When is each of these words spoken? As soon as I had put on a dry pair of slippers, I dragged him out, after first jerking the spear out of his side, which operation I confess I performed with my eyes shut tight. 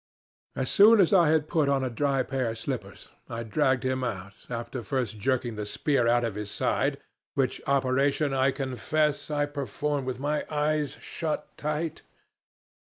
As 0.55 0.71
soon 0.71 0.99
as 0.99 1.13
I 1.13 1.29
had 1.29 1.47
put 1.47 1.69
on 1.69 1.83
a 1.83 1.89
dry 1.91 2.23
pair 2.23 2.49
of 2.49 2.57
slippers, 2.57 3.09
I 3.29 3.43
dragged 3.43 3.85
him 3.85 4.03
out, 4.03 4.47
after 4.49 4.81
first 4.81 5.19
jerking 5.19 5.57
the 5.57 5.65
spear 5.67 6.07
out 6.07 6.23
of 6.23 6.33
his 6.33 6.49
side, 6.49 6.97
which 7.35 7.61
operation 7.67 8.33
I 8.33 8.49
confess 8.49 9.29
I 9.29 9.45
performed 9.45 10.07
with 10.07 10.19
my 10.19 10.43
eyes 10.49 10.93
shut 10.99 11.55
tight. 11.55 12.01